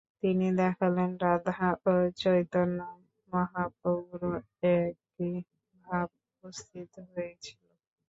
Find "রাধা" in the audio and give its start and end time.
1.23-1.57